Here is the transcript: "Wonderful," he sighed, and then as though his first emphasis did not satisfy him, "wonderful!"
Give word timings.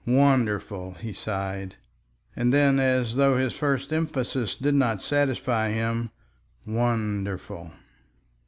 "Wonderful," 0.03 0.95
he 0.95 1.13
sighed, 1.13 1.75
and 2.35 2.51
then 2.51 2.79
as 2.79 3.13
though 3.17 3.37
his 3.37 3.53
first 3.53 3.93
emphasis 3.93 4.57
did 4.57 4.73
not 4.73 4.99
satisfy 4.99 5.69
him, 5.69 6.09
"wonderful!" 6.65 7.71